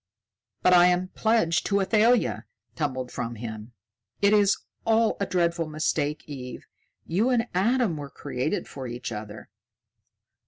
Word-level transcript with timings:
"But 0.63 0.73
I 0.73 0.87
am 0.87 1.09
pledged 1.09 1.67
to 1.67 1.79
Athalia!" 1.79 2.45
tumbled 2.75 3.11
from 3.11 3.35
him. 3.35 3.73
"It 4.19 4.33
is 4.33 4.57
all 4.83 5.15
a 5.19 5.27
dreadful 5.27 5.67
mistake, 5.69 6.23
Eve. 6.25 6.65
You 7.05 7.29
and 7.29 7.45
Adam 7.53 7.97
were 7.97 8.09
created 8.09 8.67
for 8.67 8.87
each 8.87 9.11
other." 9.11 9.51